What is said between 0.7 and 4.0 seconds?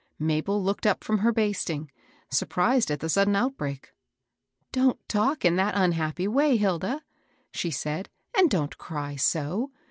up from her basting, surprised at the sudden outbreak.